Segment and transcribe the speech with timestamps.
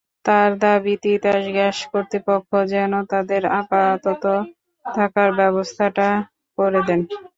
[0.25, 4.23] তাঁর দাবি, তিতাস গ্যাস কর্তৃপক্ষ যেন তাঁদের আপাতত
[4.85, 6.07] থাকার ব্যবস্থাটা
[6.57, 6.99] করে দেন।